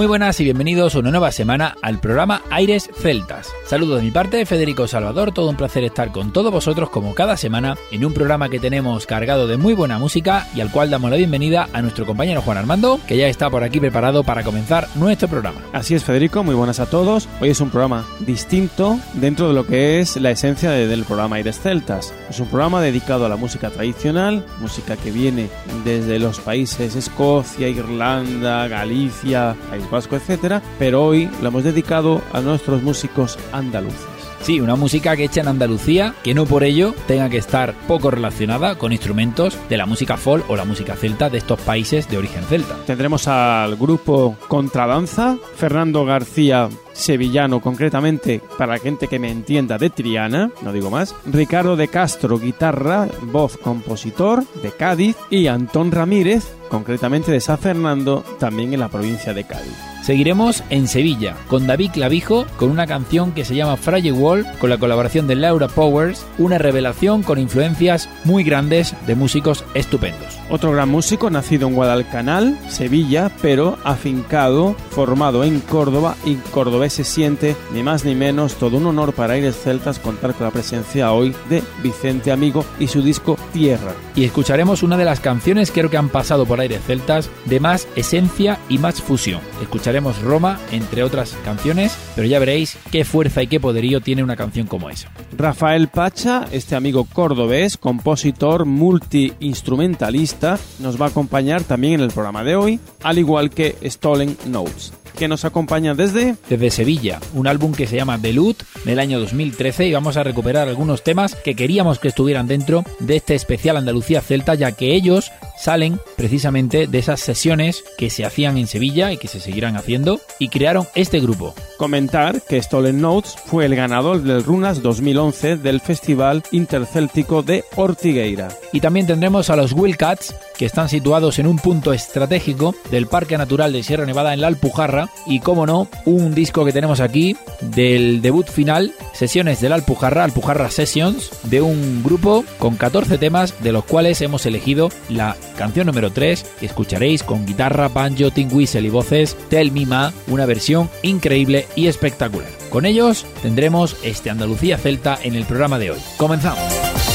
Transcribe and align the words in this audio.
Muy 0.00 0.06
buenas 0.06 0.40
y 0.40 0.44
bienvenidos 0.44 0.94
una 0.94 1.10
nueva 1.10 1.30
semana 1.30 1.76
al 1.82 2.00
programa 2.00 2.40
Aires 2.48 2.88
Celtas. 3.02 3.39
Saludos 3.70 3.98
de 3.98 4.02
mi 4.02 4.10
parte, 4.10 4.44
Federico 4.46 4.88
Salvador, 4.88 5.30
todo 5.30 5.48
un 5.48 5.54
placer 5.54 5.84
estar 5.84 6.10
con 6.10 6.32
todos 6.32 6.50
vosotros 6.50 6.90
como 6.90 7.14
cada 7.14 7.36
semana 7.36 7.76
en 7.92 8.04
un 8.04 8.12
programa 8.12 8.48
que 8.48 8.58
tenemos 8.58 9.06
cargado 9.06 9.46
de 9.46 9.58
muy 9.58 9.74
buena 9.74 9.96
música 9.96 10.48
y 10.56 10.60
al 10.60 10.72
cual 10.72 10.90
damos 10.90 11.08
la 11.08 11.16
bienvenida 11.16 11.68
a 11.72 11.80
nuestro 11.80 12.04
compañero 12.04 12.42
Juan 12.42 12.58
Armando, 12.58 12.98
que 13.06 13.16
ya 13.16 13.28
está 13.28 13.48
por 13.48 13.62
aquí 13.62 13.78
preparado 13.78 14.24
para 14.24 14.42
comenzar 14.42 14.88
nuestro 14.96 15.28
programa. 15.28 15.60
Así 15.72 15.94
es, 15.94 16.02
Federico, 16.02 16.42
muy 16.42 16.56
buenas 16.56 16.80
a 16.80 16.86
todos. 16.86 17.28
Hoy 17.40 17.50
es 17.50 17.60
un 17.60 17.70
programa 17.70 18.04
distinto 18.18 18.98
dentro 19.14 19.46
de 19.46 19.54
lo 19.54 19.64
que 19.64 20.00
es 20.00 20.16
la 20.16 20.32
esencia 20.32 20.72
del 20.72 21.04
programa 21.04 21.36
Aires 21.36 21.60
Celtas. 21.60 22.12
Es 22.28 22.40
un 22.40 22.48
programa 22.48 22.82
dedicado 22.82 23.24
a 23.24 23.28
la 23.28 23.36
música 23.36 23.70
tradicional, 23.70 24.44
música 24.58 24.96
que 24.96 25.12
viene 25.12 25.48
desde 25.84 26.18
los 26.18 26.40
países 26.40 26.96
Escocia, 26.96 27.68
Irlanda, 27.68 28.66
Galicia, 28.66 29.54
Vasco, 29.92 30.16
etcétera, 30.16 30.60
pero 30.80 31.04
hoy 31.04 31.30
lo 31.40 31.48
hemos 31.50 31.62
dedicado 31.62 32.20
a 32.32 32.40
nuestros 32.40 32.82
músicos 32.82 33.38
andaluces. 33.60 34.20
Sí, 34.42 34.58
una 34.58 34.74
música 34.74 35.16
que 35.16 35.24
hecha 35.24 35.42
en 35.42 35.48
Andalucía, 35.48 36.14
que 36.24 36.32
no 36.32 36.46
por 36.46 36.64
ello 36.64 36.94
tenga 37.06 37.28
que 37.28 37.36
estar 37.36 37.74
poco 37.86 38.10
relacionada 38.10 38.76
con 38.76 38.90
instrumentos 38.90 39.58
de 39.68 39.76
la 39.76 39.84
música 39.84 40.16
folk 40.16 40.48
o 40.48 40.56
la 40.56 40.64
música 40.64 40.96
celta 40.96 41.28
de 41.28 41.38
estos 41.38 41.60
países 41.60 42.08
de 42.08 42.16
origen 42.16 42.42
celta. 42.44 42.74
Tendremos 42.86 43.28
al 43.28 43.76
grupo 43.76 44.36
Contradanza, 44.48 45.36
Fernando 45.56 46.06
García 46.06 46.70
sevillano, 46.92 47.60
concretamente 47.60 48.40
para 48.58 48.74
la 48.74 48.78
gente 48.78 49.08
que 49.08 49.18
me 49.18 49.30
entienda 49.30 49.78
de 49.78 49.90
Triana, 49.90 50.50
no 50.62 50.72
digo 50.72 50.90
más, 50.90 51.14
Ricardo 51.26 51.76
de 51.76 51.88
Castro, 51.88 52.38
guitarra, 52.38 53.08
voz, 53.22 53.56
compositor 53.58 54.44
de 54.62 54.72
Cádiz 54.72 55.16
y 55.28 55.46
Antón 55.48 55.92
Ramírez, 55.92 56.54
concretamente 56.68 57.30
de 57.30 57.40
San 57.40 57.58
Fernando, 57.58 58.24
también 58.38 58.72
en 58.72 58.80
la 58.80 58.88
provincia 58.88 59.34
de 59.34 59.44
Cádiz. 59.44 59.89
Seguiremos 60.02 60.64
en 60.70 60.88
Sevilla 60.88 61.36
con 61.46 61.66
David 61.66 61.90
Clavijo 61.92 62.46
con 62.56 62.70
una 62.70 62.86
canción 62.86 63.32
que 63.32 63.44
se 63.44 63.54
llama 63.54 63.76
Fragile 63.76 64.12
Wall 64.12 64.46
con 64.58 64.70
la 64.70 64.78
colaboración 64.78 65.26
de 65.26 65.34
Laura 65.34 65.68
Powers, 65.68 66.24
una 66.38 66.56
revelación 66.56 67.22
con 67.22 67.38
influencias 67.38 68.08
muy 68.24 68.42
grandes 68.42 68.94
de 69.06 69.14
músicos 69.14 69.62
estupendos. 69.74 70.38
Otro 70.48 70.72
gran 70.72 70.88
músico 70.88 71.28
nacido 71.28 71.68
en 71.68 71.74
Guadalcanal, 71.74 72.58
Sevilla, 72.68 73.30
pero 73.42 73.78
afincado, 73.84 74.74
formado 74.90 75.44
en 75.44 75.60
Córdoba 75.60 76.16
y 76.24 76.36
cordobés 76.36 76.94
se 76.94 77.04
siente 77.04 77.54
ni 77.72 77.82
más 77.82 78.04
ni 78.04 78.14
menos 78.14 78.54
todo 78.54 78.78
un 78.78 78.86
honor 78.86 79.12
para 79.12 79.34
Aires 79.34 79.60
Celtas 79.62 79.98
contar 79.98 80.34
con 80.34 80.46
la 80.46 80.52
presencia 80.52 81.12
hoy 81.12 81.34
de 81.50 81.62
Vicente 81.82 82.32
Amigo 82.32 82.64
y 82.78 82.86
su 82.86 83.02
disco 83.02 83.38
Tierra. 83.52 83.92
Y 84.16 84.24
escucharemos 84.24 84.82
una 84.82 84.96
de 84.96 85.04
las 85.04 85.20
canciones 85.20 85.70
creo 85.70 85.90
que 85.90 85.98
han 85.98 86.08
pasado 86.08 86.46
por 86.46 86.58
Aires 86.58 86.82
Celtas 86.86 87.28
de 87.44 87.60
más 87.60 87.86
esencia 87.96 88.58
y 88.68 88.78
más 88.78 89.02
fusión. 89.02 89.40
Escucharemos 89.60 89.89
Roma, 90.22 90.60
entre 90.70 91.02
otras 91.02 91.36
canciones, 91.44 91.96
pero 92.14 92.28
ya 92.28 92.38
veréis 92.38 92.78
qué 92.92 93.04
fuerza 93.04 93.42
y 93.42 93.48
qué 93.48 93.58
poderío 93.58 94.00
tiene 94.00 94.22
una 94.22 94.36
canción 94.36 94.66
como 94.66 94.88
esa. 94.88 95.10
Rafael 95.36 95.88
Pacha, 95.88 96.46
este 96.52 96.76
amigo 96.76 97.04
cordobés, 97.04 97.76
compositor, 97.76 98.66
multi-instrumentalista, 98.66 100.58
nos 100.78 101.00
va 101.00 101.06
a 101.06 101.08
acompañar 101.08 101.64
también 101.64 101.94
en 101.94 102.00
el 102.02 102.10
programa 102.10 102.44
de 102.44 102.56
hoy, 102.56 102.80
al 103.02 103.18
igual 103.18 103.50
que 103.50 103.76
Stolen 103.84 104.36
Notes 104.46 104.92
que 105.12 105.28
nos 105.28 105.44
acompaña 105.44 105.94
desde... 105.94 106.36
Desde 106.48 106.70
Sevilla, 106.70 107.20
un 107.34 107.46
álbum 107.46 107.72
que 107.72 107.86
se 107.86 107.96
llama 107.96 108.18
Delut 108.18 108.62
del 108.84 108.98
año 108.98 109.20
2013 109.20 109.86
y 109.86 109.92
vamos 109.92 110.16
a 110.16 110.22
recuperar 110.22 110.68
algunos 110.68 111.02
temas 111.02 111.34
que 111.34 111.54
queríamos 111.54 111.98
que 111.98 112.08
estuvieran 112.08 112.46
dentro 112.46 112.84
de 112.98 113.16
este 113.16 113.34
especial 113.34 113.76
Andalucía 113.76 114.20
Celta 114.20 114.54
ya 114.54 114.72
que 114.72 114.94
ellos 114.94 115.30
salen 115.58 116.00
precisamente 116.16 116.86
de 116.86 116.98
esas 116.98 117.20
sesiones 117.20 117.84
que 117.98 118.10
se 118.10 118.24
hacían 118.24 118.56
en 118.56 118.66
Sevilla 118.66 119.12
y 119.12 119.18
que 119.18 119.28
se 119.28 119.40
seguirán 119.40 119.76
haciendo 119.76 120.20
y 120.38 120.48
crearon 120.48 120.86
este 120.94 121.20
grupo. 121.20 121.54
Comentar 121.76 122.40
que 122.42 122.62
Stolen 122.62 123.00
Notes 123.00 123.36
fue 123.46 123.66
el 123.66 123.74
ganador 123.74 124.22
del 124.22 124.42
Runas 124.42 124.82
2011 124.82 125.56
del 125.56 125.80
Festival 125.80 126.42
Intercéltico 126.50 127.42
de 127.42 127.64
Ortigueira. 127.76 128.48
Y 128.72 128.80
también 128.80 129.06
tendremos 129.06 129.50
a 129.50 129.56
los 129.56 129.72
Wildcats 129.72 130.34
que 130.60 130.66
están 130.66 130.90
situados 130.90 131.38
en 131.38 131.46
un 131.46 131.56
punto 131.56 131.94
estratégico 131.94 132.74
del 132.90 133.06
Parque 133.06 133.38
Natural 133.38 133.72
de 133.72 133.82
Sierra 133.82 134.04
Nevada 134.04 134.34
en 134.34 134.42
la 134.42 134.48
Alpujarra 134.48 135.08
y, 135.24 135.40
como 135.40 135.64
no, 135.64 135.88
un 136.04 136.34
disco 136.34 136.66
que 136.66 136.72
tenemos 136.74 137.00
aquí 137.00 137.34
del 137.62 138.20
debut 138.20 138.46
final, 138.46 138.92
sesiones 139.14 139.62
de 139.62 139.70
la 139.70 139.76
Alpujarra, 139.76 140.22
Alpujarra 140.22 140.70
Sessions, 140.70 141.30
de 141.44 141.62
un 141.62 142.02
grupo 142.02 142.44
con 142.58 142.76
14 142.76 143.16
temas, 143.16 143.54
de 143.62 143.72
los 143.72 143.86
cuales 143.86 144.20
hemos 144.20 144.44
elegido 144.44 144.90
la 145.08 145.34
canción 145.56 145.86
número 145.86 146.12
3, 146.12 146.44
que 146.60 146.66
escucharéis 146.66 147.22
con 147.22 147.46
guitarra, 147.46 147.88
banjo, 147.88 148.30
tin 148.30 148.54
whistle 148.54 148.82
y 148.82 148.90
voces, 148.90 149.38
Tell 149.48 149.72
Me 149.72 149.86
Ma, 149.86 150.12
una 150.28 150.44
versión 150.44 150.90
increíble 151.00 151.68
y 151.74 151.86
espectacular. 151.86 152.50
Con 152.68 152.84
ellos 152.84 153.24
tendremos 153.40 153.96
este 154.04 154.28
Andalucía 154.28 154.76
Celta 154.76 155.18
en 155.22 155.36
el 155.36 155.46
programa 155.46 155.78
de 155.78 155.92
hoy. 155.92 156.00
Comenzamos. 156.18 157.09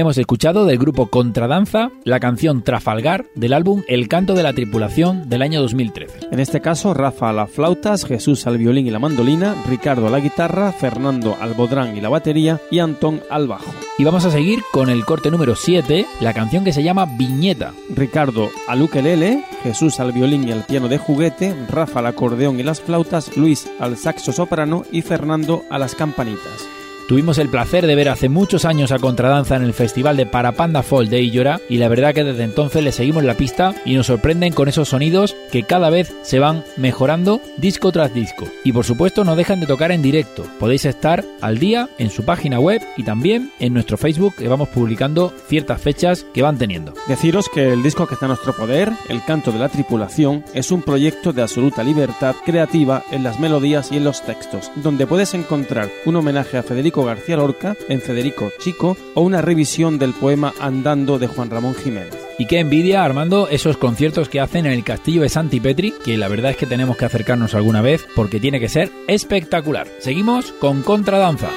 Hemos 0.00 0.16
escuchado 0.16 0.64
del 0.64 0.78
grupo 0.78 1.06
Contradanza 1.06 1.90
la 2.04 2.20
canción 2.20 2.62
Trafalgar 2.62 3.26
del 3.34 3.52
álbum 3.52 3.82
El 3.88 4.06
canto 4.06 4.34
de 4.34 4.44
la 4.44 4.52
tripulación 4.52 5.28
del 5.28 5.42
año 5.42 5.60
2013. 5.60 6.28
En 6.30 6.38
este 6.38 6.60
caso, 6.60 6.94
Rafa 6.94 7.30
a 7.30 7.32
las 7.32 7.50
flautas, 7.50 8.04
Jesús 8.04 8.46
al 8.46 8.58
violín 8.58 8.86
y 8.86 8.90
la 8.90 9.00
mandolina, 9.00 9.56
Ricardo 9.68 10.06
a 10.06 10.10
la 10.10 10.20
guitarra, 10.20 10.72
Fernando 10.72 11.36
al 11.40 11.54
bodrán 11.54 11.96
y 11.96 12.00
la 12.00 12.08
batería 12.08 12.60
y 12.70 12.78
Antón 12.78 13.22
al 13.28 13.48
bajo. 13.48 13.72
Y 13.98 14.04
vamos 14.04 14.24
a 14.24 14.30
seguir 14.30 14.60
con 14.72 14.88
el 14.88 15.04
corte 15.04 15.30
número 15.30 15.56
7, 15.56 16.06
la 16.20 16.32
canción 16.32 16.64
que 16.64 16.72
se 16.72 16.84
llama 16.84 17.06
Viñeta. 17.06 17.72
Ricardo 17.94 18.50
al 18.68 18.82
ukelele, 18.82 19.44
Jesús 19.64 19.98
al 19.98 20.12
violín 20.12 20.46
y 20.46 20.52
al 20.52 20.64
piano 20.64 20.88
de 20.88 20.98
juguete, 20.98 21.54
Rafa 21.68 21.98
al 21.98 22.06
acordeón 22.06 22.60
y 22.60 22.62
las 22.62 22.80
flautas, 22.80 23.36
Luis 23.36 23.68
al 23.80 23.96
saxo 23.96 24.32
soprano 24.32 24.84
y 24.92 25.02
Fernando 25.02 25.64
a 25.70 25.78
las 25.78 25.96
campanitas. 25.96 26.77
Tuvimos 27.08 27.38
el 27.38 27.48
placer 27.48 27.86
de 27.86 27.94
ver 27.94 28.10
hace 28.10 28.28
muchos 28.28 28.66
años 28.66 28.92
a 28.92 28.98
Contradanza 28.98 29.56
en 29.56 29.62
el 29.62 29.72
festival 29.72 30.18
de 30.18 30.26
Parapanda 30.26 30.82
Fall 30.82 31.08
de 31.08 31.22
Illora 31.22 31.58
y 31.66 31.78
la 31.78 31.88
verdad 31.88 32.12
que 32.12 32.22
desde 32.22 32.44
entonces 32.44 32.84
le 32.84 32.92
seguimos 32.92 33.24
la 33.24 33.32
pista 33.32 33.74
y 33.86 33.94
nos 33.94 34.08
sorprenden 34.08 34.52
con 34.52 34.68
esos 34.68 34.90
sonidos 34.90 35.34
que 35.50 35.62
cada 35.62 35.88
vez 35.88 36.14
se 36.20 36.38
van 36.38 36.64
mejorando 36.76 37.40
disco 37.56 37.92
tras 37.92 38.12
disco. 38.12 38.46
Y 38.62 38.72
por 38.72 38.84
supuesto 38.84 39.24
no 39.24 39.36
dejan 39.36 39.58
de 39.58 39.66
tocar 39.66 39.90
en 39.90 40.02
directo. 40.02 40.44
Podéis 40.60 40.84
estar 40.84 41.24
al 41.40 41.58
día 41.58 41.88
en 41.96 42.10
su 42.10 42.26
página 42.26 42.60
web 42.60 42.82
y 42.98 43.04
también 43.04 43.52
en 43.58 43.72
nuestro 43.72 43.96
Facebook 43.96 44.34
que 44.36 44.48
vamos 44.48 44.68
publicando 44.68 45.32
ciertas 45.48 45.80
fechas 45.80 46.26
que 46.34 46.42
van 46.42 46.58
teniendo. 46.58 46.92
Deciros 47.06 47.48
que 47.48 47.72
el 47.72 47.82
disco 47.82 48.06
que 48.06 48.14
está 48.14 48.26
a 48.26 48.28
nuestro 48.28 48.54
poder, 48.54 48.92
El 49.08 49.24
canto 49.24 49.50
de 49.50 49.60
la 49.60 49.70
tripulación, 49.70 50.44
es 50.52 50.70
un 50.70 50.82
proyecto 50.82 51.32
de 51.32 51.40
absoluta 51.40 51.82
libertad 51.82 52.36
creativa 52.44 53.02
en 53.10 53.22
las 53.22 53.40
melodías 53.40 53.90
y 53.92 53.96
en 53.96 54.04
los 54.04 54.20
textos, 54.20 54.70
donde 54.76 55.06
puedes 55.06 55.32
encontrar 55.32 55.88
un 56.04 56.16
homenaje 56.16 56.58
a 56.58 56.62
Federico 56.62 56.97
García 57.04 57.36
Lorca 57.36 57.76
en 57.88 58.00
Federico 58.00 58.50
Chico 58.58 58.96
o 59.14 59.22
una 59.22 59.42
revisión 59.42 59.98
del 59.98 60.12
poema 60.12 60.54
Andando 60.60 61.18
de 61.18 61.26
Juan 61.26 61.50
Ramón 61.50 61.74
Jiménez. 61.74 62.14
Y 62.38 62.46
qué 62.46 62.60
envidia, 62.60 63.04
Armando, 63.04 63.48
esos 63.48 63.76
conciertos 63.76 64.28
que 64.28 64.40
hacen 64.40 64.66
en 64.66 64.72
el 64.72 64.84
castillo 64.84 65.22
de 65.22 65.28
Santi 65.28 65.58
Petri, 65.60 65.92
que 66.04 66.16
la 66.16 66.28
verdad 66.28 66.52
es 66.52 66.56
que 66.56 66.66
tenemos 66.66 66.96
que 66.96 67.04
acercarnos 67.04 67.54
alguna 67.54 67.82
vez 67.82 68.06
porque 68.14 68.38
tiene 68.38 68.60
que 68.60 68.68
ser 68.68 68.90
espectacular. 69.08 69.88
Seguimos 69.98 70.52
con 70.52 70.82
Contradanza. 70.82 71.50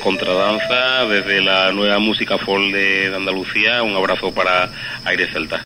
Contradanza, 0.00 1.04
desde 1.04 1.42
la 1.42 1.70
nueva 1.70 1.98
música 1.98 2.38
folk 2.38 2.72
de, 2.72 3.12
Andalucía, 3.14 3.82
un 3.82 3.94
abrazo 3.94 4.32
para 4.32 4.70
Aire 5.04 5.30
Celta. 5.30 5.65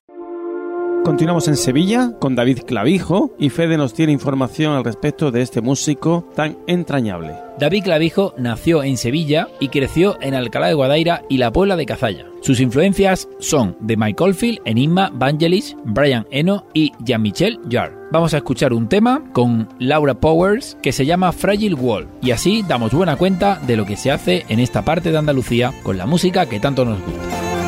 Continuamos 1.11 1.49
en 1.49 1.57
Sevilla 1.57 2.12
con 2.21 2.37
David 2.37 2.61
Clavijo 2.64 3.35
y 3.37 3.50
Fede 3.50 3.76
nos 3.76 3.95
tiene 3.95 4.12
información 4.12 4.76
al 4.76 4.85
respecto 4.85 5.33
de 5.33 5.43
este 5.43 5.61
músico 5.61 6.25
tan 6.37 6.57
entrañable. 6.69 7.35
David 7.59 7.83
Clavijo 7.83 8.33
nació 8.38 8.85
en 8.85 8.97
Sevilla 8.97 9.49
y 9.59 9.71
creció 9.71 10.17
en 10.23 10.35
Alcalá 10.35 10.69
de 10.69 10.75
Guadaira 10.75 11.25
y 11.29 11.38
la 11.38 11.50
Puebla 11.50 11.75
de 11.75 11.85
Cazalla. 11.85 12.26
Sus 12.43 12.61
influencias 12.61 13.29
son 13.40 13.76
de 13.81 13.97
Mike 13.97 14.23
Oldfield, 14.23 14.61
Enigma, 14.64 15.11
Vangelis, 15.12 15.76
Brian 15.85 16.29
Eno 16.31 16.64
y 16.75 16.93
Jean-Michel 17.00 17.59
Jarre. 17.69 17.97
Vamos 18.12 18.33
a 18.33 18.37
escuchar 18.37 18.73
un 18.73 18.88
tema 18.88 19.25
con 19.33 19.69
Laura 19.81 20.14
Powers 20.14 20.79
que 20.81 20.93
se 20.93 21.07
llama 21.07 21.33
Fragile 21.33 21.75
Wall 21.75 22.07
y 22.23 22.31
así 22.31 22.64
damos 22.69 22.93
buena 22.93 23.17
cuenta 23.17 23.61
de 23.67 23.76
lo 23.76 23.85
que 23.85 23.97
se 23.97 24.12
hace 24.12 24.45
en 24.49 24.61
esta 24.61 24.85
parte 24.85 25.11
de 25.11 25.19
Andalucía 25.19 25.75
con 25.83 25.99
la 25.99 26.07
música 26.07 26.47
que 26.47 26.61
tanto 26.61 26.85
nos 26.85 27.00
gusta. 27.00 27.60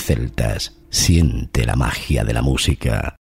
Celtas, 0.00 0.80
siente 0.90 1.66
la 1.66 1.76
magia 1.76 2.24
de 2.24 2.32
la 2.32 2.42
música. 2.42 3.16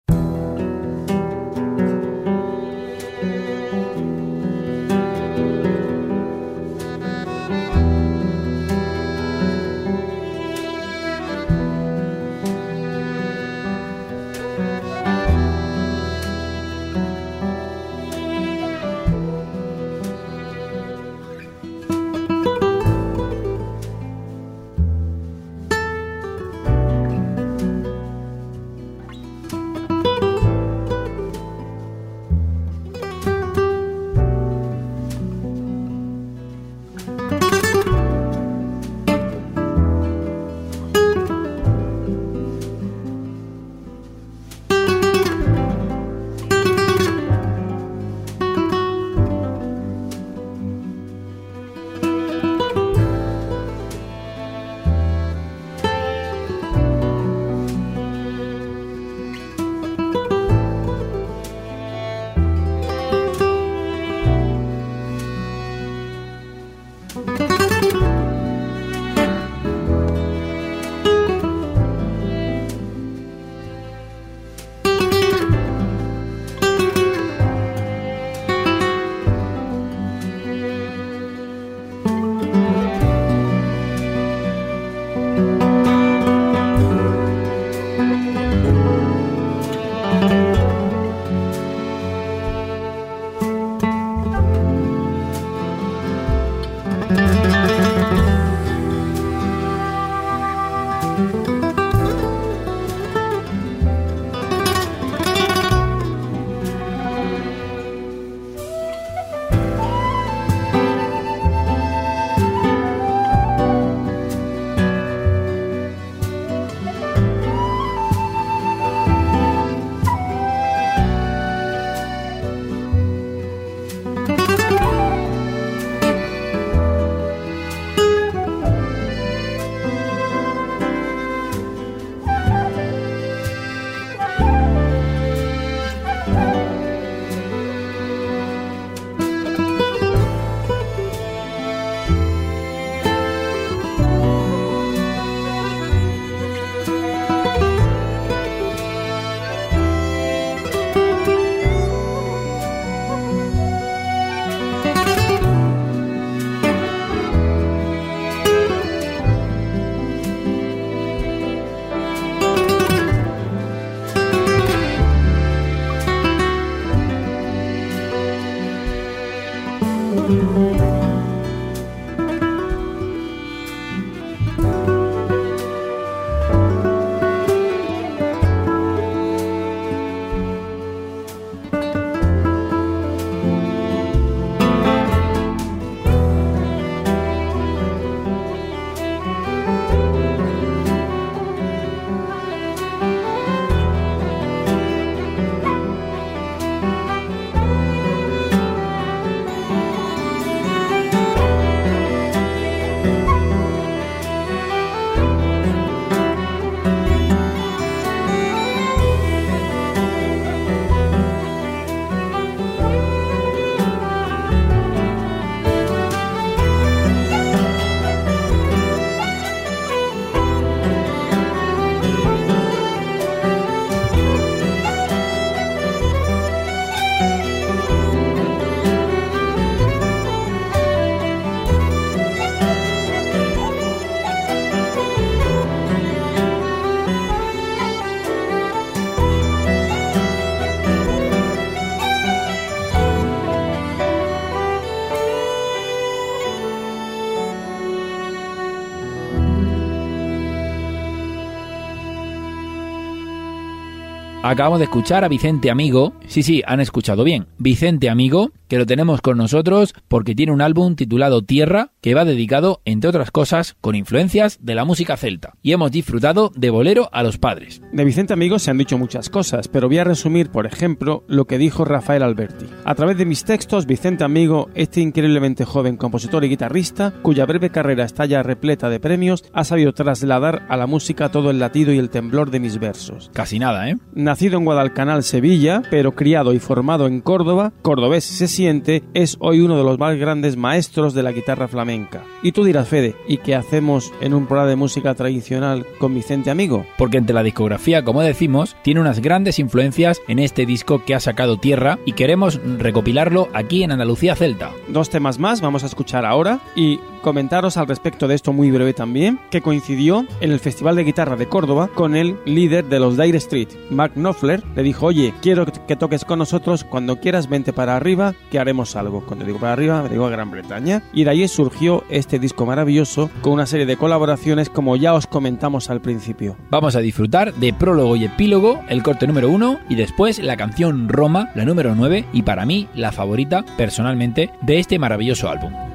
Acabamos 254.48 254.78
de 254.78 254.84
escuchar 254.84 255.24
a 255.24 255.28
Vicente 255.28 255.72
Amigo. 255.72 256.12
Sí, 256.28 256.44
sí, 256.44 256.62
han 256.64 256.78
escuchado 256.78 257.24
bien. 257.24 257.48
Vicente 257.58 258.08
Amigo, 258.08 258.52
que 258.68 258.78
lo 258.78 258.86
tenemos 258.86 259.20
con 259.20 259.38
nosotros 259.38 259.94
porque 260.08 260.34
tiene 260.34 260.52
un 260.52 260.62
álbum 260.62 260.96
titulado 260.96 261.42
Tierra, 261.42 261.90
que 262.00 262.14
va 262.14 262.24
dedicado, 262.24 262.80
entre 262.84 263.10
otras 263.10 263.30
cosas, 263.30 263.76
con 263.80 263.94
influencias 263.94 264.58
de 264.60 264.74
la 264.74 264.84
música 264.84 265.16
celta. 265.16 265.54
Y 265.62 265.72
hemos 265.72 265.90
disfrutado 265.90 266.52
de 266.54 266.70
Bolero 266.70 267.08
a 267.12 267.22
los 267.22 267.38
Padres. 267.38 267.82
De 267.92 268.04
Vicente 268.04 268.32
Amigo 268.32 268.58
se 268.58 268.70
han 268.70 268.78
dicho 268.78 268.98
muchas 268.98 269.30
cosas, 269.30 269.68
pero 269.68 269.88
voy 269.88 269.98
a 269.98 270.04
resumir, 270.04 270.50
por 270.50 270.66
ejemplo, 270.66 271.24
lo 271.28 271.46
que 271.46 271.58
dijo 271.58 271.84
Rafael 271.84 272.22
Alberti. 272.22 272.66
A 272.84 272.94
través 272.94 273.18
de 273.18 273.24
mis 273.24 273.44
textos, 273.44 273.86
Vicente 273.86 274.24
Amigo, 274.24 274.68
este 274.74 275.00
increíblemente 275.00 275.64
joven 275.64 275.96
compositor 275.96 276.44
y 276.44 276.48
guitarrista, 276.48 277.14
cuya 277.22 277.46
breve 277.46 277.70
carrera 277.70 278.04
está 278.04 278.26
ya 278.26 278.42
repleta 278.42 278.88
de 278.88 279.00
premios, 279.00 279.44
ha 279.52 279.64
sabido 279.64 279.92
trasladar 279.92 280.66
a 280.68 280.76
la 280.76 280.86
música 280.86 281.30
todo 281.30 281.50
el 281.50 281.58
latido 281.58 281.92
y 281.92 281.98
el 281.98 282.10
temblor 282.10 282.50
de 282.50 282.60
mis 282.60 282.78
versos. 282.78 283.30
Casi 283.32 283.58
nada, 283.58 283.88
¿eh? 283.90 283.96
Nacido 284.14 284.58
en 284.58 284.64
Guadalcanal, 284.64 285.22
Sevilla, 285.22 285.82
pero 285.90 286.12
criado 286.12 286.52
y 286.52 286.58
formado 286.58 287.06
en 287.06 287.20
Córdoba, 287.20 287.72
cordobés 287.82 288.24
es 288.58 289.36
hoy 289.40 289.60
uno 289.60 289.76
de 289.76 289.84
los 289.84 289.98
más 289.98 290.16
grandes 290.16 290.56
maestros 290.56 291.12
de 291.12 291.22
la 291.22 291.32
guitarra 291.32 291.68
flamenca. 291.68 292.24
Y 292.42 292.52
tú 292.52 292.64
dirás, 292.64 292.88
Fede, 292.88 293.14
¿y 293.28 293.36
qué 293.38 293.54
hacemos 293.54 294.14
en 294.22 294.32
un 294.32 294.46
programa 294.46 294.70
de 294.70 294.76
música 294.76 295.14
tradicional 295.14 295.84
con 295.98 296.14
Vicente 296.14 296.50
Amigo? 296.50 296.86
Porque 296.96 297.18
entre 297.18 297.34
la 297.34 297.42
discografía, 297.42 298.02
como 298.02 298.22
decimos, 298.22 298.74
tiene 298.82 299.00
unas 299.00 299.20
grandes 299.20 299.58
influencias 299.58 300.22
en 300.26 300.38
este 300.38 300.64
disco 300.64 301.04
que 301.04 301.14
ha 301.14 301.20
sacado 301.20 301.58
Tierra 301.58 301.98
y 302.06 302.12
queremos 302.12 302.58
recopilarlo 302.78 303.48
aquí 303.52 303.82
en 303.82 303.92
Andalucía 303.92 304.34
Celta. 304.36 304.70
Dos 304.88 305.10
temas 305.10 305.38
más 305.38 305.60
vamos 305.60 305.82
a 305.82 305.86
escuchar 305.86 306.24
ahora 306.24 306.60
y 306.74 306.98
comentaros 307.20 307.76
al 307.76 307.88
respecto 307.88 308.28
de 308.28 308.36
esto 308.36 308.52
muy 308.52 308.70
breve 308.70 308.94
también, 308.94 309.38
que 309.50 309.60
coincidió 309.60 310.24
en 310.40 310.52
el 310.52 310.60
Festival 310.60 310.96
de 310.96 311.04
Guitarra 311.04 311.36
de 311.36 311.48
Córdoba 311.48 311.90
con 311.92 312.14
el 312.16 312.36
líder 312.44 312.84
de 312.86 313.00
los 313.00 313.18
Dire 313.18 313.38
Street, 313.38 313.68
Mark 313.90 314.12
Knopfler, 314.14 314.62
le 314.76 314.82
dijo, 314.82 315.06
oye, 315.06 315.34
quiero 315.42 315.66
que 315.66 315.96
toques 315.96 316.24
con 316.24 316.38
nosotros, 316.38 316.84
cuando 316.84 317.20
quieras 317.20 317.48
vente 317.48 317.72
para 317.72 317.96
arriba, 317.96 318.34
haremos 318.58 318.96
algo. 318.96 319.24
Cuando 319.26 319.44
digo 319.44 319.58
para 319.58 319.72
arriba, 319.72 320.02
me 320.02 320.08
digo 320.08 320.26
a 320.26 320.30
Gran 320.30 320.50
Bretaña. 320.50 321.02
Y 321.12 321.24
de 321.24 321.30
ahí 321.30 321.48
surgió 321.48 322.04
este 322.08 322.38
disco 322.38 322.66
maravilloso 322.66 323.30
con 323.42 323.52
una 323.52 323.66
serie 323.66 323.86
de 323.86 323.96
colaboraciones 323.96 324.70
como 324.70 324.96
ya 324.96 325.14
os 325.14 325.26
comentamos 325.26 325.90
al 325.90 326.00
principio. 326.00 326.56
Vamos 326.70 326.96
a 326.96 327.00
disfrutar 327.00 327.54
de 327.54 327.72
prólogo 327.72 328.16
y 328.16 328.24
epílogo, 328.24 328.82
el 328.88 329.02
corte 329.02 329.26
número 329.26 329.50
uno, 329.50 329.78
y 329.88 329.94
después 329.94 330.38
la 330.38 330.56
canción 330.56 331.08
Roma, 331.08 331.50
la 331.54 331.64
número 331.64 331.94
9, 331.94 332.26
y 332.32 332.42
para 332.42 332.66
mí 332.66 332.88
la 332.94 333.12
favorita 333.12 333.64
personalmente 333.76 334.50
de 334.62 334.78
este 334.78 334.98
maravilloso 334.98 335.48
álbum. 335.48 335.85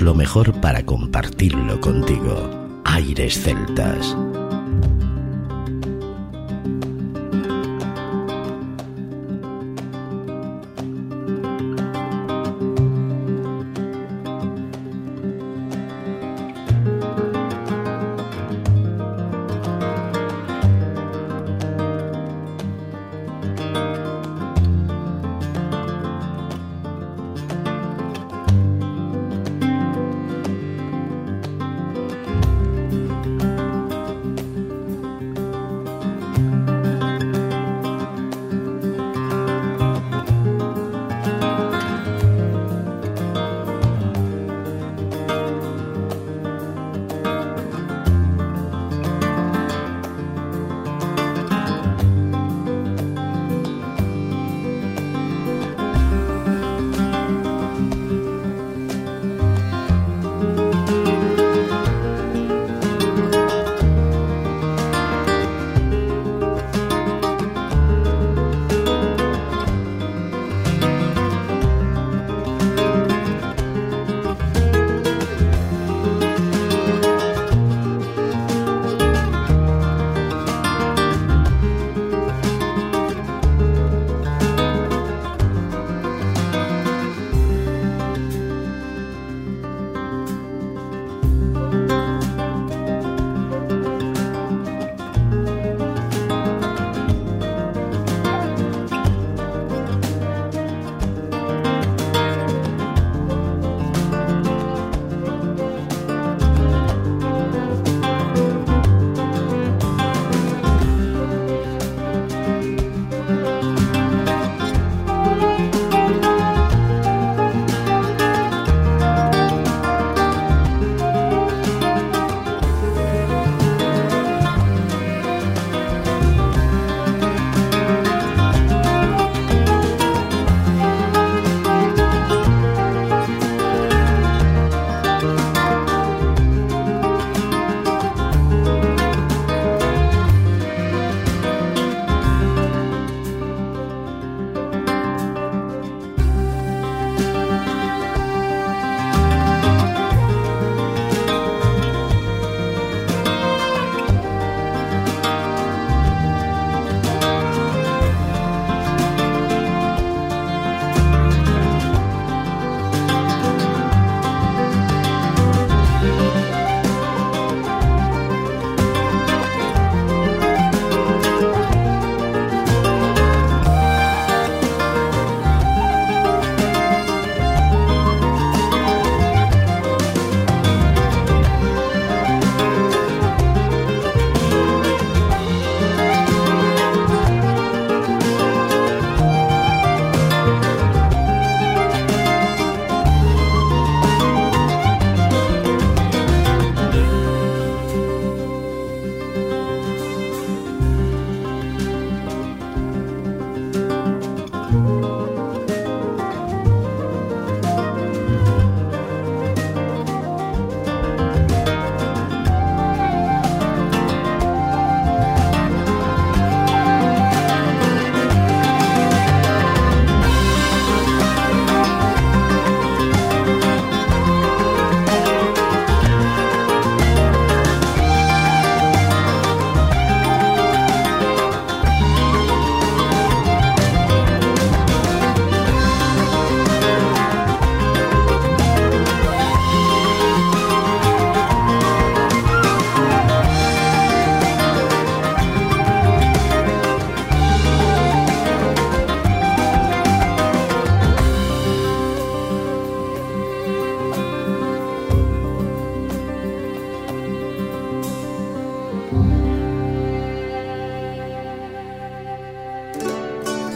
Lo 0.00 0.14
mejor 0.14 0.60
para 0.60 0.84
compartirlo 0.84 1.80
contigo. 1.80 2.82
Aires 2.84 3.40
Celtas. 3.42 4.16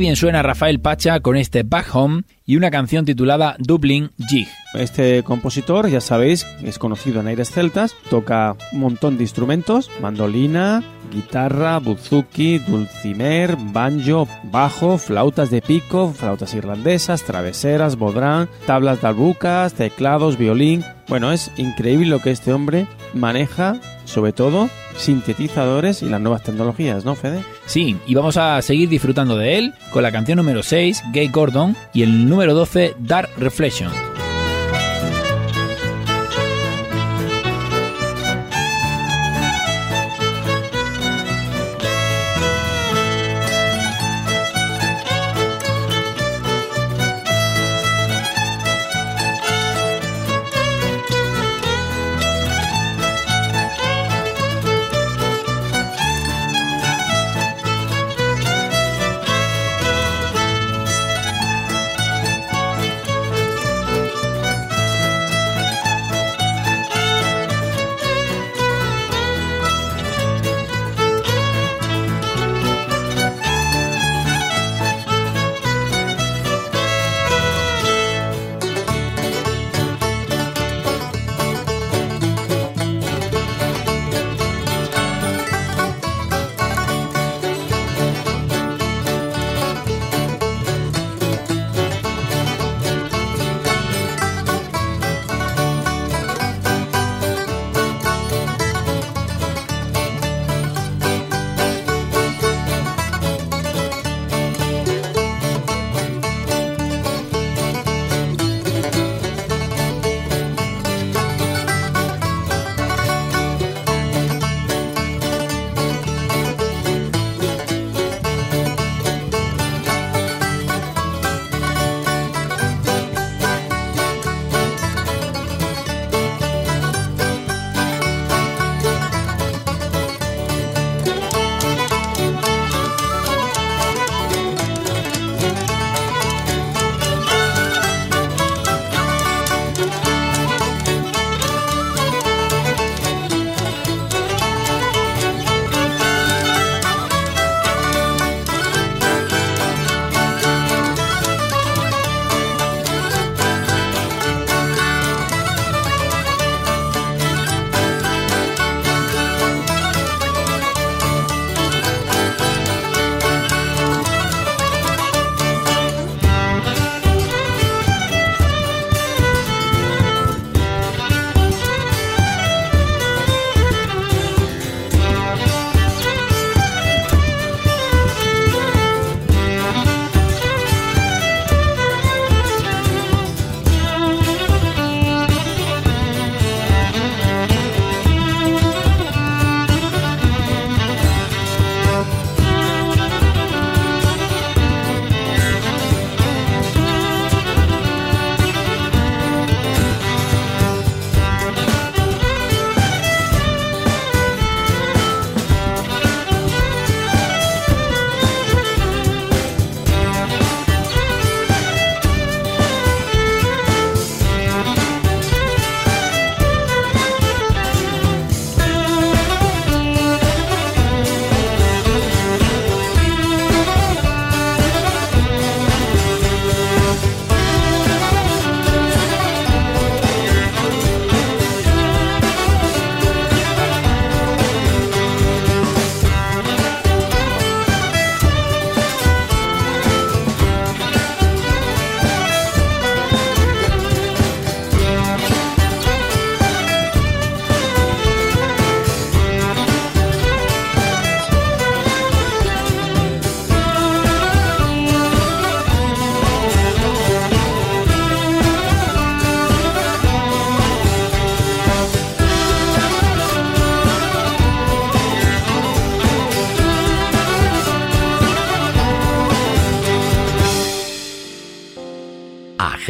Bien 0.00 0.16
suena 0.16 0.42
Rafael 0.42 0.80
Pacha 0.80 1.20
con 1.20 1.36
este 1.36 1.62
Back 1.62 1.94
Home 1.94 2.24
y 2.44 2.56
una 2.56 2.72
canción 2.72 3.04
titulada 3.04 3.54
Dublin 3.60 4.10
Jig. 4.28 4.48
Este 4.74 5.22
compositor, 5.22 5.88
ya 5.88 6.00
sabéis, 6.00 6.44
es 6.64 6.78
conocido 6.78 7.20
en 7.20 7.28
aires 7.28 7.50
celtas, 7.52 7.94
toca 8.10 8.56
un 8.72 8.80
montón 8.80 9.16
de 9.16 9.22
instrumentos, 9.22 9.90
mandolina, 10.00 10.82
guitarra, 11.12 11.78
buzuki, 11.78 12.58
dulcimer, 12.58 13.56
banjo, 13.56 14.26
bajo, 14.42 14.98
flautas 14.98 15.50
de 15.50 15.62
pico, 15.62 16.12
flautas 16.12 16.54
irlandesas, 16.54 17.22
traveseras, 17.22 17.96
bodrán, 17.96 18.48
tablas 18.66 19.00
de 19.00 19.08
albucas, 19.08 19.74
teclados, 19.74 20.36
violín. 20.36 20.84
Bueno, 21.08 21.30
es 21.30 21.52
increíble 21.56 22.06
lo 22.06 22.20
que 22.20 22.32
este 22.32 22.52
hombre 22.52 22.88
maneja, 23.14 23.76
sobre 24.04 24.32
todo 24.32 24.68
sintetizadores 24.96 26.02
y 26.02 26.08
las 26.08 26.20
nuevas 26.20 26.42
tecnologías, 26.42 27.04
¿no, 27.04 27.14
Fede? 27.14 27.44
Sí, 27.66 27.96
y 28.06 28.14
vamos 28.14 28.36
a 28.36 28.60
seguir 28.62 28.88
disfrutando 28.88 29.36
de 29.36 29.58
él 29.58 29.74
con 29.92 30.02
la 30.02 30.12
canción 30.12 30.36
número 30.36 30.62
6, 30.62 31.02
Gay 31.12 31.28
Gordon, 31.28 31.76
y 31.92 32.02
el 32.02 32.28
número 32.28 32.54
12, 32.54 32.94
Dark 32.98 33.30
Reflection. 33.36 34.13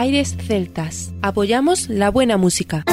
Aires 0.00 0.34
Celtas. 0.34 1.12
Apoyamos 1.20 1.90
la 1.90 2.10
buena 2.10 2.38
música. 2.38 2.84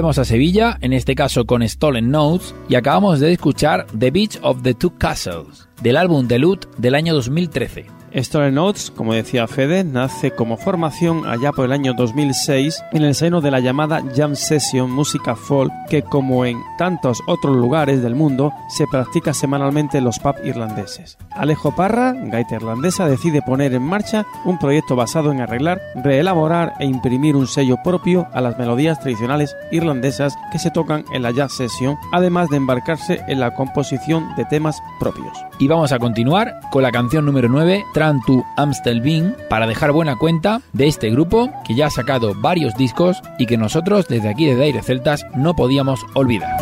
Volvemos 0.00 0.18
a 0.18 0.24
Sevilla, 0.24 0.78
en 0.80 0.94
este 0.94 1.14
caso 1.14 1.44
con 1.44 1.68
Stolen 1.68 2.10
Notes, 2.10 2.54
y 2.70 2.74
acabamos 2.74 3.20
de 3.20 3.32
escuchar 3.32 3.86
The 3.98 4.10
Beach 4.10 4.38
of 4.40 4.62
the 4.62 4.72
Two 4.72 4.96
Castles, 4.96 5.68
del 5.82 5.98
álbum 5.98 6.26
Loot 6.26 6.74
del 6.78 6.94
año 6.94 7.12
2013. 7.12 7.99
Story 8.12 8.50
Notes, 8.50 8.90
como 8.90 9.14
decía 9.14 9.46
Fede, 9.46 9.84
nace 9.84 10.32
como 10.32 10.56
formación 10.56 11.26
allá 11.26 11.52
por 11.52 11.66
el 11.66 11.72
año 11.72 11.94
2006 11.94 12.82
en 12.92 13.02
el 13.02 13.14
seno 13.14 13.40
de 13.40 13.52
la 13.52 13.60
llamada 13.60 14.02
Jam 14.16 14.34
Session 14.34 14.90
Música 14.90 15.36
Folk, 15.36 15.72
que 15.88 16.02
como 16.02 16.44
en 16.44 16.58
tantos 16.76 17.20
otros 17.28 17.56
lugares 17.56 18.02
del 18.02 18.16
mundo 18.16 18.52
se 18.68 18.86
practica 18.88 19.32
semanalmente 19.32 19.98
en 19.98 20.04
los 20.04 20.18
pubs 20.18 20.44
irlandeses. 20.44 21.18
Alejo 21.30 21.74
Parra, 21.74 22.12
gaita 22.12 22.56
irlandesa, 22.56 23.06
decide 23.06 23.42
poner 23.42 23.74
en 23.74 23.82
marcha 23.82 24.26
un 24.44 24.58
proyecto 24.58 24.96
basado 24.96 25.30
en 25.30 25.40
arreglar, 25.40 25.80
reelaborar 26.02 26.74
e 26.80 26.86
imprimir 26.86 27.36
un 27.36 27.46
sello 27.46 27.76
propio 27.84 28.26
a 28.32 28.40
las 28.40 28.58
melodías 28.58 28.98
tradicionales 28.98 29.54
irlandesas 29.70 30.36
que 30.50 30.58
se 30.58 30.72
tocan 30.72 31.04
en 31.12 31.22
la 31.22 31.30
Jazz 31.30 31.52
Session, 31.52 31.96
además 32.12 32.48
de 32.48 32.56
embarcarse 32.56 33.20
en 33.28 33.38
la 33.38 33.54
composición 33.54 34.34
de 34.36 34.44
temas 34.46 34.82
propios. 34.98 35.32
Y 35.60 35.68
vamos 35.68 35.92
a 35.92 35.98
continuar 35.98 36.58
con 36.70 36.82
la 36.82 36.90
canción 36.90 37.24
número 37.24 37.48
9, 37.48 37.84
Tran 38.00 38.22
to 38.22 38.46
Amstelveen, 38.56 39.36
para 39.50 39.66
dejar 39.66 39.92
buena 39.92 40.16
cuenta 40.16 40.62
de 40.72 40.86
este 40.86 41.10
grupo 41.10 41.50
que 41.66 41.74
ya 41.74 41.88
ha 41.88 41.90
sacado 41.90 42.32
varios 42.34 42.74
discos 42.74 43.20
y 43.38 43.44
que 43.44 43.58
nosotros 43.58 44.08
desde 44.08 44.30
aquí 44.30 44.46
de 44.46 44.64
Aire 44.64 44.80
Celtas 44.80 45.26
no 45.36 45.54
podíamos 45.54 46.00
olvidar. 46.14 46.56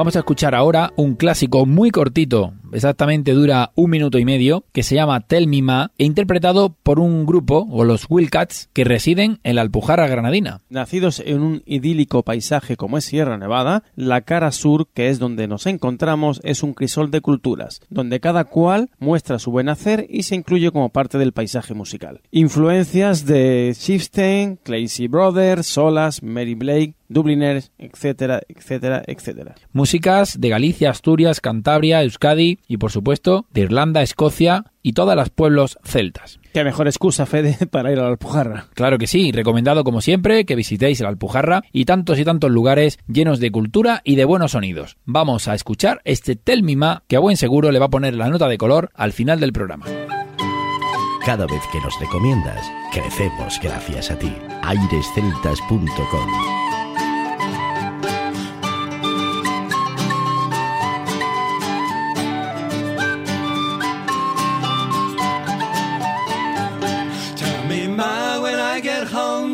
Vamos 0.00 0.16
a 0.16 0.20
escuchar 0.20 0.54
ahora 0.54 0.94
un 0.96 1.14
clásico 1.14 1.66
muy 1.66 1.90
cortito 1.90 2.54
exactamente 2.72 3.32
dura 3.32 3.72
un 3.74 3.90
minuto 3.90 4.18
y 4.18 4.24
medio, 4.24 4.64
que 4.72 4.82
se 4.82 4.94
llama 4.94 5.20
Tell 5.20 5.46
Me 5.46 5.62
Ma, 5.62 5.92
e 5.98 6.04
interpretado 6.04 6.74
por 6.82 7.00
un 7.00 7.26
grupo, 7.26 7.66
o 7.70 7.84
los 7.84 8.06
Wildcats, 8.08 8.68
que 8.72 8.84
residen 8.84 9.38
en 9.42 9.56
la 9.56 9.62
Alpujarra 9.62 10.06
granadina. 10.06 10.62
Nacidos 10.68 11.20
en 11.24 11.42
un 11.42 11.62
idílico 11.66 12.22
paisaje 12.22 12.76
como 12.76 12.98
es 12.98 13.04
Sierra 13.04 13.38
Nevada, 13.38 13.84
la 13.96 14.22
cara 14.22 14.52
sur, 14.52 14.88
que 14.92 15.08
es 15.08 15.18
donde 15.18 15.48
nos 15.48 15.66
encontramos, 15.66 16.40
es 16.44 16.62
un 16.62 16.74
crisol 16.74 17.10
de 17.10 17.20
culturas, 17.20 17.80
donde 17.88 18.20
cada 18.20 18.44
cual 18.44 18.90
muestra 18.98 19.38
su 19.38 19.50
buen 19.50 19.68
hacer 19.68 20.06
y 20.08 20.22
se 20.22 20.34
incluye 20.34 20.70
como 20.70 20.90
parte 20.90 21.18
del 21.18 21.32
paisaje 21.32 21.74
musical. 21.74 22.20
Influencias 22.30 23.26
de 23.26 23.74
Chieftain, 23.76 24.56
Clancy 24.62 25.08
Brothers, 25.08 25.66
Solas, 25.66 26.22
Mary 26.22 26.54
Blake, 26.54 26.94
Dubliners, 27.10 27.72
etcétera, 27.76 28.40
etcétera, 28.48 29.02
etcétera. 29.06 29.56
Músicas 29.72 30.40
de 30.40 30.48
Galicia, 30.48 30.90
Asturias, 30.90 31.40
Cantabria, 31.40 32.02
Euskadi 32.04 32.59
y 32.66 32.76
por 32.76 32.90
supuesto 32.90 33.46
de 33.52 33.62
Irlanda, 33.62 34.02
Escocia 34.02 34.64
y 34.82 34.92
todas 34.92 35.16
las 35.16 35.30
pueblos 35.30 35.78
celtas. 35.84 36.40
Qué 36.52 36.64
mejor 36.64 36.88
excusa, 36.88 37.26
Fede, 37.26 37.66
para 37.70 37.92
ir 37.92 37.98
a 37.98 38.02
la 38.02 38.08
Alpujarra. 38.08 38.66
Claro 38.74 38.98
que 38.98 39.06
sí, 39.06 39.32
recomendado 39.32 39.84
como 39.84 40.00
siempre 40.00 40.44
que 40.44 40.56
visitéis 40.56 41.00
la 41.00 41.08
Alpujarra 41.08 41.62
y 41.72 41.84
tantos 41.84 42.18
y 42.18 42.24
tantos 42.24 42.50
lugares 42.50 42.98
llenos 43.06 43.40
de 43.40 43.50
cultura 43.50 44.00
y 44.04 44.16
de 44.16 44.24
buenos 44.24 44.52
sonidos. 44.52 44.96
Vamos 45.04 45.48
a 45.48 45.54
escuchar 45.54 46.00
este 46.04 46.36
Tel 46.36 46.62
Mima 46.62 47.04
que 47.08 47.16
a 47.16 47.20
buen 47.20 47.36
seguro 47.36 47.70
le 47.70 47.78
va 47.78 47.86
a 47.86 47.90
poner 47.90 48.14
la 48.14 48.28
nota 48.28 48.48
de 48.48 48.58
color 48.58 48.90
al 48.94 49.12
final 49.12 49.40
del 49.40 49.52
programa. 49.52 49.86
Cada 51.24 51.46
vez 51.46 51.62
que 51.70 51.80
nos 51.80 51.98
recomiendas, 52.00 52.66
crecemos 52.92 53.60
gracias 53.62 54.10
a 54.10 54.18
ti. 54.18 54.32
airesceltas.com 54.62 56.79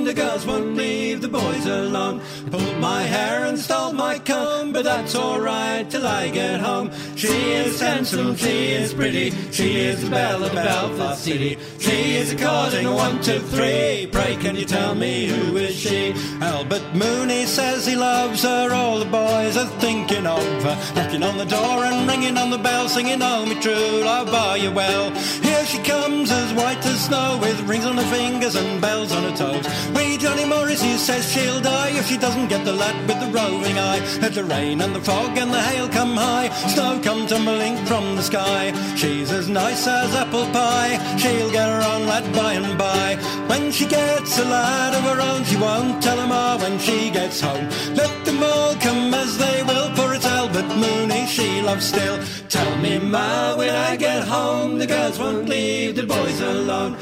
the 0.06 0.14
girls 0.14 0.46
won't 0.46 0.76
leave 0.76 1.20
the 1.20 1.26
boys 1.26 1.66
alone. 1.66 2.20
Pulled 2.52 2.78
my 2.78 3.02
hair 3.02 3.44
and 3.44 3.58
stole 3.58 3.92
my 3.92 4.20
comb, 4.20 4.72
but 4.72 4.84
that's 4.84 5.16
alright 5.16 5.90
till 5.90 6.06
I 6.06 6.28
get 6.28 6.60
home. 6.60 6.92
She 7.16 7.28
is 7.28 7.80
handsome, 7.80 8.36
she 8.36 8.72
is 8.72 8.92
pretty, 8.92 9.30
she 9.50 9.78
is 9.78 10.04
the 10.04 10.10
belle 10.10 10.44
of 10.44 10.52
Belfast 10.52 11.24
City. 11.24 11.56
She 11.78 12.16
is 12.16 12.34
a 12.34 12.36
courting 12.36 12.92
one, 12.92 13.22
two, 13.22 13.38
three. 13.38 14.06
Pray, 14.12 14.36
can 14.36 14.54
you 14.54 14.66
tell 14.66 14.94
me 14.94 15.26
who 15.26 15.56
is 15.56 15.74
she? 15.74 16.12
Albert 16.42 16.94
Mooney 16.94 17.46
says 17.46 17.86
he 17.86 17.96
loves 17.96 18.42
her. 18.42 18.70
All 18.70 18.98
the 18.98 19.06
boys 19.06 19.56
are 19.56 19.70
thinking 19.80 20.26
of 20.26 20.44
her, 20.62 20.76
knocking 20.94 21.22
on 21.22 21.38
the 21.38 21.46
door 21.46 21.84
and 21.84 22.06
ringing 22.06 22.36
on 22.36 22.50
the 22.50 22.58
bell, 22.58 22.86
singing, 22.86 23.22
"Oh, 23.22 23.46
me 23.46 23.54
true 23.62 24.02
love, 24.04 24.34
are 24.34 24.58
you 24.58 24.70
well?" 24.70 25.10
Here 25.40 25.64
she 25.64 25.78
comes, 25.78 26.30
as 26.30 26.52
white 26.52 26.84
as 26.84 27.06
snow, 27.06 27.38
with 27.40 27.58
rings 27.62 27.86
on 27.86 27.96
her 27.96 28.10
fingers 28.14 28.56
and 28.56 28.78
bells 28.78 29.12
on 29.12 29.22
her 29.22 29.36
toes. 29.36 29.66
Wee 29.94 30.18
Johnny 30.18 30.44
Morrissey 30.44 30.98
says 30.98 31.32
she'll 31.32 31.60
die 31.60 31.92
if 31.96 32.06
she 32.08 32.18
doesn't 32.18 32.48
get 32.48 32.64
the 32.66 32.74
lad 32.74 32.96
with 33.08 33.20
the 33.20 33.30
roving 33.38 33.78
eye. 33.78 34.02
Let 34.20 34.34
the 34.34 34.44
rain 34.44 34.82
and 34.82 34.94
the 34.94 35.00
fog 35.00 35.38
and 35.38 35.50
the 35.52 35.62
hail 35.62 35.88
come 35.88 36.14
high, 36.14 36.50
snow 36.68 37.00
come 37.06 37.24
tumbling 37.28 37.76
from 37.86 38.16
the 38.16 38.22
sky. 38.22 38.72
She's 38.96 39.30
as 39.30 39.48
nice 39.48 39.86
as 39.86 40.12
apple 40.12 40.46
pie. 40.46 40.98
She'll 41.16 41.52
get 41.52 41.68
her 41.68 41.82
own 41.92 42.08
lad 42.08 42.26
by 42.34 42.54
and 42.54 42.76
by. 42.76 43.14
When 43.46 43.70
she 43.70 43.86
gets 43.86 44.36
a 44.40 44.44
lad 44.44 44.92
of 44.92 45.04
her 45.10 45.20
own, 45.28 45.44
she 45.44 45.56
won't 45.56 46.02
tell 46.02 46.18
him 46.18 46.32
all 46.32 46.58
when 46.58 46.80
she 46.80 47.10
gets 47.10 47.40
home. 47.40 47.68
Let 47.94 48.24
them 48.24 48.42
all 48.42 48.74
come 48.86 49.14
as 49.14 49.38
they 49.38 49.62
will, 49.62 49.88
for 49.94 50.14
it's 50.14 50.26
Albert 50.26 50.68
Mooney 50.82 51.26
she 51.26 51.62
loves 51.62 51.86
still. 51.86 52.18
Tell 52.48 52.76
me, 52.78 52.98
Ma, 52.98 53.54
when 53.56 53.72
I 53.72 53.94
get 53.94 54.24
home, 54.24 54.78
the 54.78 54.88
girls 54.88 55.16
won't 55.20 55.48
leave 55.48 55.94
the 55.94 56.06
boys 56.06 56.40
alone. 56.40 56.96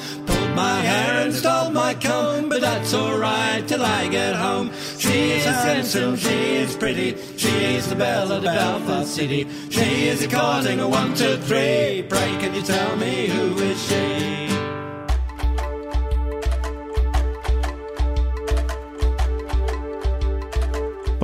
My 0.55 0.81
hair 0.81 1.25
and 1.25 1.35
stole 1.35 1.71
my 1.71 1.95
comb, 1.95 2.49
but 2.49 2.61
that's 2.61 2.95
alright 2.95 3.67
till 3.67 3.83
I 3.83 4.07
get 4.09 4.37
home. 4.37 4.71
She 4.99 5.33
is 5.33 5.45
handsome, 5.45 6.17
she 6.17 6.57
is 6.57 6.77
pretty, 6.77 7.17
she 7.37 7.75
is 7.75 7.89
the 7.89 7.97
belle 7.97 8.31
of 8.31 8.43
the 8.43 8.49
Belfast 8.49 9.13
City. 9.13 9.49
She 9.71 10.07
is 10.07 10.23
a 10.23 10.29
courting 10.29 10.79
a 10.79 10.89
one, 10.89 11.15
two, 11.15 11.37
three. 11.39 12.05
Pray, 12.09 12.37
can 12.39 12.55
you 12.55 12.63
tell 12.63 12.97
me 12.97 13.27
who 13.27 13.59
is 13.59 13.83
she? 13.89 14.54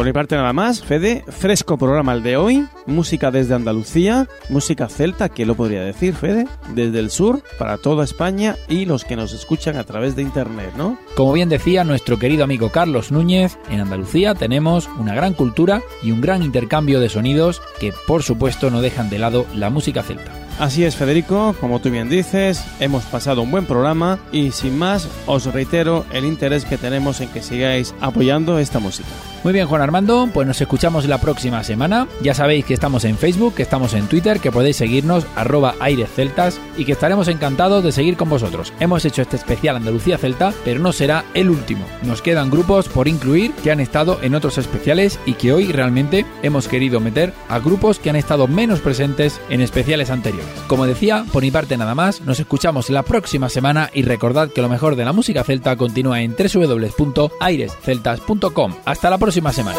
Por 0.01 0.07
mi 0.07 0.14
parte 0.14 0.34
nada 0.34 0.55
más, 0.55 0.80
Fede, 0.80 1.24
fresco 1.28 1.76
programa 1.76 2.14
el 2.14 2.22
de 2.22 2.38
hoy, 2.38 2.66
música 2.86 3.30
desde 3.30 3.55
Andalucía, 3.55 4.28
música 4.48 4.88
celta, 4.88 5.28
que 5.28 5.44
lo 5.44 5.57
podría 5.57 5.82
decir, 5.82 6.14
Fede, 6.14 6.46
desde 6.74 7.01
el 7.01 7.11
sur 7.11 7.42
para 7.59 7.76
toda 7.76 8.05
España 8.05 8.57
y 8.66 8.86
los 8.86 9.05
que 9.05 9.14
nos 9.14 9.34
escuchan 9.34 9.76
a 9.76 9.84
través 9.84 10.16
de 10.16 10.22
internet, 10.22 10.72
¿no? 10.74 10.96
Como 11.16 11.34
bien 11.34 11.51
decía 11.51 11.84
nuestro 11.84 12.18
querido 12.18 12.44
amigo 12.44 12.70
Carlos 12.70 13.12
Núñez, 13.12 13.59
en 13.68 13.80
Andalucía 13.80 14.34
tenemos 14.34 14.88
una 14.98 15.14
gran 15.14 15.34
cultura 15.34 15.82
y 16.03 16.12
un 16.12 16.22
gran 16.22 16.42
intercambio 16.42 16.98
de 16.98 17.11
sonidos 17.11 17.61
que 17.78 17.92
por 18.07 18.22
supuesto 18.22 18.70
no 18.70 18.80
dejan 18.80 19.11
de 19.11 19.18
lado 19.18 19.44
la 19.55 19.68
música 19.68 20.03
celta. 20.03 20.32
Así 20.59 20.84
es, 20.84 20.94
Federico, 20.94 21.55
como 21.59 21.80
tú 21.80 21.90
bien 21.90 22.11
dices, 22.11 22.62
hemos 22.80 23.05
pasado 23.05 23.42
un 23.42 23.51
buen 23.51 23.64
programa 23.64 24.18
y 24.30 24.51
sin 24.51 24.78
más 24.78 25.09
os 25.26 25.46
reitero 25.46 26.05
el 26.12 26.26
interés 26.26 26.64
que 26.66 26.76
tenemos 26.76 27.20
en 27.20 27.30
que 27.30 27.42
sigáis 27.42 27.94
apoyando 28.01 28.59
esta 28.59 28.78
música. 28.78 29.09
Muy 29.42 29.55
bien, 29.55 29.66
Juan 29.66 29.80
Armando, 29.80 30.28
pues 30.34 30.46
nos 30.46 30.61
escuchamos 30.61 31.07
la 31.07 31.16
próxima 31.16 31.64
semana. 31.64 32.07
Ya 32.20 32.34
sabéis 32.34 32.66
que 32.66 32.74
estamos 32.74 33.07
en 33.07 33.16
Facebook, 33.16 33.55
que 33.55 33.62
estamos 33.62 33.94
en 33.94 34.07
Twitter, 34.07 34.38
que 34.38 34.53
podéis 34.53 34.76
seguirnos 34.76 35.26
arroba 35.34 35.76
airesceltas 35.80 36.61
y 36.76 36.84
que 36.84 36.92
estaremos 36.92 37.26
encantados 37.28 37.82
de 37.82 37.90
seguir 37.90 38.18
con 38.18 38.28
vosotros. 38.28 38.74
Hemos 38.80 39.07
hecho 39.07 39.22
este 39.22 39.36
especial 39.36 39.76
Andalucía 39.76 40.18
Celta, 40.18 40.53
pero 40.62 40.78
no 40.78 40.92
será 40.92 41.24
el 41.32 41.48
último. 41.48 41.86
Nos 42.03 42.20
quedan 42.20 42.51
grupos 42.51 42.88
por 42.88 43.09
incluir 43.09 43.53
que 43.62 43.70
han 43.70 43.80
estado 43.80 44.18
en 44.20 44.34
otros 44.34 44.59
especiales 44.59 45.18
y 45.24 45.32
que 45.32 45.55
hoy 45.55 45.72
realmente 45.72 46.26
hemos 46.42 46.68
querido 46.68 47.01
meter 47.01 47.32
a 47.48 47.61
grupos 47.61 47.98
que 47.98 48.11
han 48.11 48.16
estado 48.16 48.46
menos 48.46 48.80
presentes 48.80 49.40
en 49.48 49.62
especiales 49.62 50.11
anteriores. 50.11 50.49
Como 50.66 50.86
decía, 50.86 51.26
por 51.32 51.42
mi 51.42 51.51
parte 51.51 51.76
nada 51.76 51.94
más, 51.94 52.22
nos 52.22 52.40
escuchamos 52.40 52.88
la 52.90 53.03
próxima 53.03 53.48
semana 53.48 53.90
y 53.92 54.03
recordad 54.03 54.51
que 54.51 54.62
lo 54.62 54.68
mejor 54.68 54.96
de 54.96 55.05
la 55.05 55.12
música 55.12 55.44
celta 55.44 55.76
continúa 55.76 56.22
en 56.22 56.34
www.airesceltas.com. 56.36 58.74
Hasta 58.84 59.11
la 59.11 59.18
próxima 59.18 59.53
semana. 59.53 59.78